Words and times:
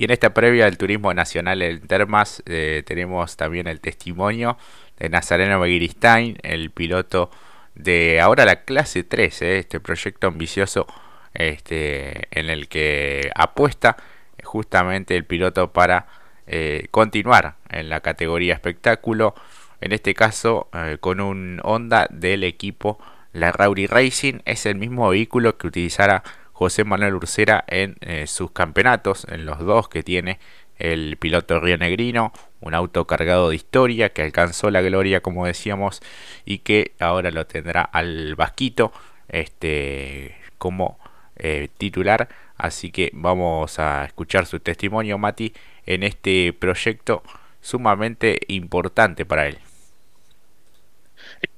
Y 0.00 0.04
en 0.04 0.12
esta 0.12 0.32
previa 0.32 0.64
del 0.64 0.78
turismo 0.78 1.12
nacional 1.12 1.60
en 1.60 1.86
Termas 1.86 2.42
eh, 2.46 2.82
tenemos 2.86 3.36
también 3.36 3.66
el 3.66 3.80
testimonio 3.80 4.56
de 4.98 5.10
Nazareno 5.10 5.60
Begiristain, 5.60 6.38
el 6.42 6.70
piloto 6.70 7.30
de 7.74 8.18
ahora 8.18 8.46
la 8.46 8.64
clase 8.64 9.04
3, 9.04 9.42
eh, 9.42 9.58
este 9.58 9.78
proyecto 9.78 10.28
ambicioso 10.28 10.86
este, 11.34 12.28
en 12.30 12.48
el 12.48 12.68
que 12.68 13.30
apuesta 13.34 13.98
justamente 14.42 15.16
el 15.16 15.26
piloto 15.26 15.70
para 15.74 16.06
eh, 16.46 16.86
continuar 16.90 17.56
en 17.68 17.90
la 17.90 18.00
categoría 18.00 18.54
espectáculo, 18.54 19.34
en 19.82 19.92
este 19.92 20.14
caso 20.14 20.70
con 21.00 21.20
un 21.20 21.60
Honda 21.62 22.06
del 22.08 22.44
equipo 22.44 22.98
la 23.34 23.52
Rauri 23.52 23.86
Racing, 23.86 24.38
es 24.46 24.64
el 24.64 24.76
mismo 24.76 25.10
vehículo 25.10 25.58
que 25.58 25.66
utilizará 25.66 26.22
José 26.60 26.84
Manuel 26.84 27.14
Ursera 27.14 27.64
en 27.68 27.96
sus 28.26 28.50
campeonatos, 28.50 29.26
en 29.30 29.46
los 29.46 29.60
dos 29.60 29.88
que 29.88 30.02
tiene 30.02 30.38
el 30.78 31.16
piloto 31.16 31.58
Río 31.58 31.78
Negrino, 31.78 32.34
un 32.60 32.74
auto 32.74 33.06
cargado 33.06 33.48
de 33.48 33.56
historia 33.56 34.10
que 34.10 34.20
alcanzó 34.20 34.70
la 34.70 34.82
gloria, 34.82 35.22
como 35.22 35.46
decíamos, 35.46 36.02
y 36.44 36.58
que 36.58 36.92
ahora 37.00 37.30
lo 37.30 37.46
tendrá 37.46 37.80
al 37.80 38.34
Vasquito 38.34 38.92
este, 39.30 40.36
como 40.58 40.98
eh, 41.36 41.68
titular. 41.78 42.28
Así 42.58 42.90
que 42.90 43.08
vamos 43.14 43.78
a 43.78 44.04
escuchar 44.04 44.44
su 44.44 44.60
testimonio, 44.60 45.16
Mati, 45.16 45.54
en 45.86 46.02
este 46.02 46.52
proyecto 46.52 47.22
sumamente 47.62 48.38
importante 48.48 49.24
para 49.24 49.46
él. 49.46 49.58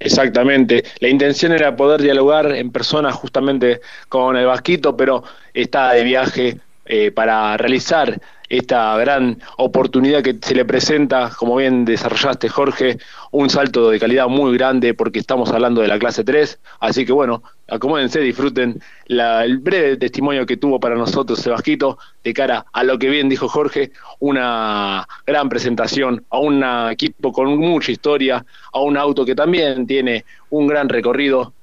Exactamente. 0.04 0.82
La 0.98 1.08
intención 1.08 1.52
era 1.52 1.76
poder 1.76 2.02
dialogar 2.02 2.52
en 2.56 2.72
persona 2.72 3.12
justamente 3.12 3.80
con 4.08 4.36
el 4.36 4.46
Vasquito, 4.46 4.96
pero 4.96 5.22
está 5.54 5.92
de 5.92 6.02
viaje 6.02 6.58
eh, 6.86 7.12
para 7.12 7.56
realizar 7.56 8.20
esta 8.52 8.94
gran 8.98 9.38
oportunidad 9.56 10.22
que 10.22 10.36
se 10.42 10.54
le 10.54 10.66
presenta, 10.66 11.30
como 11.38 11.56
bien 11.56 11.86
desarrollaste 11.86 12.50
Jorge, 12.50 12.98
un 13.30 13.48
salto 13.48 13.88
de 13.88 13.98
calidad 13.98 14.28
muy 14.28 14.52
grande 14.58 14.92
porque 14.92 15.20
estamos 15.20 15.50
hablando 15.50 15.80
de 15.80 15.88
la 15.88 15.98
clase 15.98 16.22
3, 16.22 16.58
así 16.80 17.06
que 17.06 17.12
bueno, 17.12 17.42
acomódense, 17.66 18.20
disfruten 18.20 18.78
el 19.06 19.56
breve 19.56 19.96
testimonio 19.96 20.44
que 20.44 20.58
tuvo 20.58 20.78
para 20.78 20.96
nosotros 20.96 21.38
Sebasquito 21.38 21.96
de 22.22 22.34
cara 22.34 22.66
a 22.74 22.84
lo 22.84 22.98
que 22.98 23.08
bien 23.08 23.30
dijo 23.30 23.48
Jorge, 23.48 23.90
una 24.18 25.08
gran 25.26 25.48
presentación 25.48 26.22
a 26.28 26.38
un 26.38 26.62
equipo 26.90 27.32
con 27.32 27.56
mucha 27.56 27.90
historia, 27.90 28.44
a 28.74 28.80
un 28.80 28.98
auto 28.98 29.24
que 29.24 29.34
también 29.34 29.86
tiene 29.86 30.26
un 30.50 30.66
gran 30.66 30.90
recorrido. 30.90 31.54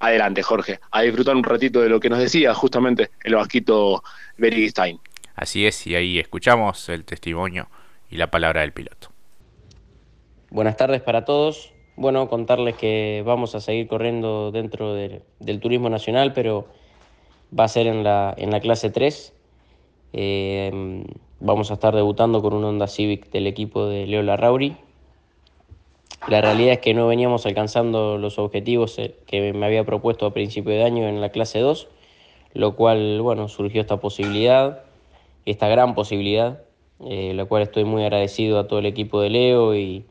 Adelante, 0.00 0.42
Jorge, 0.42 0.80
a 0.90 1.02
disfrutar 1.02 1.36
un 1.36 1.44
ratito 1.44 1.82
de 1.82 1.90
lo 1.90 2.00
que 2.00 2.08
nos 2.08 2.18
decía 2.18 2.54
justamente 2.54 3.10
el 3.22 3.34
Vasquito 3.34 4.02
Berigstein. 4.38 4.98
Así 5.34 5.66
es, 5.66 5.86
y 5.86 5.96
ahí 5.96 6.18
escuchamos 6.18 6.88
el 6.88 7.04
testimonio 7.04 7.68
y 8.10 8.16
la 8.16 8.30
palabra 8.30 8.60
del 8.60 8.72
piloto. 8.72 9.08
Buenas 10.50 10.76
tardes 10.76 11.02
para 11.02 11.24
todos. 11.24 11.72
Bueno, 11.96 12.28
contarles 12.28 12.76
que 12.76 13.22
vamos 13.26 13.54
a 13.54 13.60
seguir 13.60 13.88
corriendo 13.88 14.52
dentro 14.52 14.94
del 14.94 15.60
turismo 15.60 15.90
nacional, 15.90 16.32
pero 16.32 16.66
va 17.56 17.64
a 17.64 17.68
ser 17.68 17.86
en 17.88 18.04
la, 18.04 18.60
clase 18.62 18.90
3. 18.90 19.32
Eh, 20.12 21.04
vamos 21.40 21.70
a 21.70 21.74
estar 21.74 21.94
debutando 21.94 22.40
con 22.40 22.54
un 22.54 22.64
Honda 22.64 22.86
Civic 22.86 23.30
del 23.30 23.46
equipo 23.48 23.86
de 23.86 24.06
Leo 24.06 24.22
Larrauri. 24.22 24.76
La 26.28 26.40
realidad 26.40 26.74
es 26.74 26.78
que 26.78 26.94
no 26.94 27.06
veníamos 27.06 27.44
alcanzando 27.46 28.16
los 28.18 28.38
objetivos 28.38 28.98
eh, 28.98 29.14
que 29.26 29.52
me 29.52 29.66
había 29.66 29.84
propuesto 29.84 30.26
a 30.26 30.32
principio 30.32 30.72
de 30.72 30.84
año 30.84 31.08
en 31.08 31.20
la 31.20 31.28
clase 31.30 31.58
2, 31.58 31.88
lo 32.54 32.76
cual, 32.76 33.20
bueno, 33.20 33.48
surgió 33.48 33.80
esta 33.80 33.98
posibilidad 33.98 34.84
esta 35.46 35.68
gran 35.68 35.94
posibilidad, 35.94 36.62
eh, 37.00 37.32
la 37.34 37.44
cual 37.44 37.62
estoy 37.62 37.84
muy 37.84 38.02
agradecido 38.02 38.58
a 38.58 38.66
todo 38.66 38.78
el 38.78 38.86
equipo 38.86 39.20
de 39.20 39.30
Leo 39.30 39.74
y, 39.74 40.04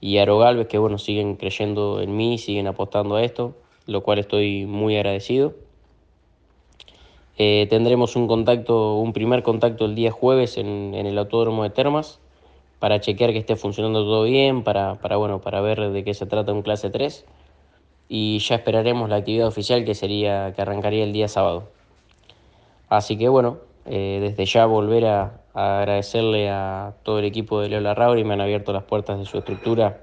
y 0.00 0.18
a 0.18 0.22
Aro 0.22 0.38
Galvez, 0.38 0.68
que 0.68 0.78
bueno, 0.78 0.98
siguen 0.98 1.36
creyendo 1.36 2.00
en 2.00 2.16
mí, 2.16 2.38
siguen 2.38 2.66
apostando 2.66 3.16
a 3.16 3.22
esto, 3.22 3.54
lo 3.86 4.02
cual 4.02 4.18
estoy 4.18 4.66
muy 4.66 4.96
agradecido. 4.96 5.54
Eh, 7.38 7.66
tendremos 7.70 8.16
un 8.16 8.28
contacto, 8.28 8.96
un 8.96 9.12
primer 9.12 9.42
contacto 9.42 9.86
el 9.86 9.94
día 9.94 10.10
jueves 10.10 10.58
en, 10.58 10.94
el 10.94 11.16
Autódromo 11.16 11.62
de 11.62 11.70
Termas 11.70 12.20
para 12.78 13.00
chequear 13.00 13.32
que 13.32 13.38
esté 13.38 13.56
funcionando 13.56 14.04
todo 14.04 14.24
bien, 14.24 14.62
para, 14.62 14.96
para, 14.96 15.16
bueno, 15.16 15.40
para 15.40 15.60
ver 15.60 15.90
de 15.90 16.04
qué 16.04 16.14
se 16.14 16.26
trata 16.26 16.52
un 16.52 16.62
clase 16.62 16.90
3 16.90 17.24
y 18.08 18.40
ya 18.40 18.56
esperaremos 18.56 19.08
la 19.08 19.16
actividad 19.16 19.46
oficial 19.46 19.84
que 19.84 19.94
sería 19.94 20.52
que 20.54 20.62
arrancaría 20.62 21.04
el 21.04 21.12
día 21.12 21.28
sábado. 21.28 21.68
Así 22.88 23.16
que 23.16 23.28
bueno, 23.28 23.58
eh, 23.86 24.18
desde 24.20 24.44
ya 24.44 24.66
volver 24.66 25.06
a, 25.06 25.40
agradecerle 25.54 26.48
a 26.48 26.94
todo 27.02 27.18
el 27.18 27.24
equipo 27.24 27.60
de 27.60 27.68
Leo 27.68 27.80
Larrauri, 27.80 28.24
me 28.24 28.34
han 28.34 28.40
abierto 28.40 28.72
las 28.72 28.84
puertas 28.84 29.18
de 29.18 29.26
su 29.26 29.38
estructura, 29.38 30.00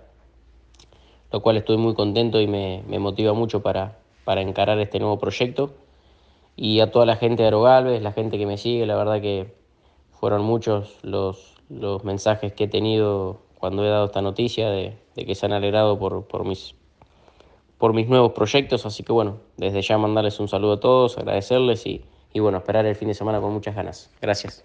lo 1.32 1.42
cual 1.42 1.58
estoy 1.58 1.78
muy 1.78 1.94
contento 1.94 2.42
y 2.42 2.48
me, 2.48 2.84
motiva 3.00 3.34
mucho 3.34 3.62
para, 3.62 3.98
para, 4.26 4.42
encarar 4.42 4.80
este 4.80 5.00
nuevo 5.00 5.18
proyecto. 5.20 5.74
Y 6.56 6.80
a 6.80 6.92
toda 6.92 7.06
la 7.06 7.16
gente 7.16 7.44
de 7.44 7.50
Arogalves, 7.50 8.02
la 8.02 8.12
gente 8.12 8.38
que 8.38 8.46
me 8.46 8.58
sigue, 8.58 8.86
la 8.86 8.96
verdad 8.96 9.22
que 9.22 9.54
fueron 10.12 10.42
muchos 10.42 10.98
los, 11.04 11.56
los 11.70 12.04
mensajes 12.04 12.54
que 12.54 12.66
he 12.66 12.68
tenido 12.68 13.40
cuando 13.60 13.86
he 13.86 13.90
dado 13.90 14.06
esta 14.06 14.22
noticia 14.22 14.70
de, 14.70 14.98
de 15.16 15.26
que 15.26 15.36
se 15.36 15.46
han 15.46 15.54
alegrado 15.54 16.00
por, 16.00 16.26
por, 16.28 16.46
mis, 16.46 16.76
por 17.78 17.94
mis 17.94 18.08
nuevos 18.08 18.34
proyectos. 18.34 18.86
Así 18.86 19.04
que 19.04 19.12
bueno, 19.12 19.38
desde 19.58 19.82
ya 19.82 19.98
mandarles 19.98 20.40
un 20.40 20.48
saludo 20.48 20.74
a 20.74 20.80
todos, 20.80 21.18
agradecerles 21.18 21.86
y 21.86 22.04
y 22.38 22.40
bueno, 22.40 22.60
esperar 22.60 22.86
el 22.86 22.96
fin 22.96 23.08
de 23.08 23.16
semana 23.16 23.42
con 23.42 23.52
muchas 23.52 23.76
ganas. 23.76 24.12
Gracias. 24.22 24.64